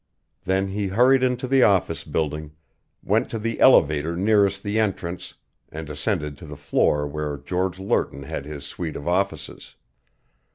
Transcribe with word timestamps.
Then 0.45 0.69
he 0.69 0.87
hurried 0.87 1.21
into 1.21 1.47
the 1.47 1.61
office 1.61 2.03
building, 2.03 2.53
went 3.03 3.29
to 3.29 3.37
the 3.37 3.59
elevator 3.59 4.15
nearest 4.17 4.63
the 4.63 4.79
entrance, 4.79 5.35
and 5.71 5.87
ascended 5.91 6.39
to 6.39 6.47
the 6.47 6.57
floor 6.57 7.05
where 7.05 7.37
George 7.37 7.77
Lerton 7.77 8.23
had 8.23 8.45
his 8.45 8.65
suite 8.65 8.95
of 8.95 9.07
offices. 9.07 9.75